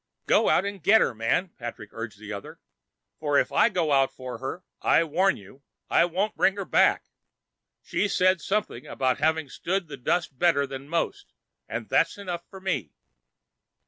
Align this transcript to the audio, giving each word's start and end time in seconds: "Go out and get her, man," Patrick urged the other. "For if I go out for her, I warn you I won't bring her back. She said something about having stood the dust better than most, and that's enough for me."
"Go 0.25 0.49
out 0.49 0.65
and 0.65 0.81
get 0.81 0.99
her, 0.99 1.13
man," 1.13 1.49
Patrick 1.59 1.91
urged 1.93 2.17
the 2.17 2.33
other. 2.33 2.59
"For 3.19 3.37
if 3.37 3.51
I 3.51 3.69
go 3.69 3.91
out 3.91 4.11
for 4.11 4.39
her, 4.39 4.63
I 4.81 5.03
warn 5.03 5.37
you 5.37 5.61
I 5.91 6.05
won't 6.05 6.35
bring 6.35 6.55
her 6.55 6.65
back. 6.65 7.05
She 7.83 8.07
said 8.07 8.41
something 8.41 8.87
about 8.87 9.19
having 9.19 9.47
stood 9.47 9.89
the 9.89 9.97
dust 9.97 10.39
better 10.39 10.65
than 10.65 10.89
most, 10.89 11.33
and 11.69 11.87
that's 11.87 12.17
enough 12.17 12.43
for 12.49 12.59
me." 12.59 12.93